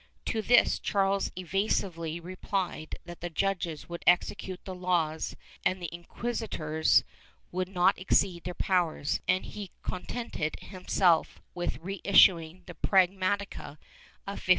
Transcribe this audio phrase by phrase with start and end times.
[0.25, 7.03] To this Charles evasively replied that the judges would execute the laws and the inquisitors
[7.51, 13.77] would not exceed their powers, and he contented himself with reissuing the pragmatica
[14.25, 14.49] of 1515.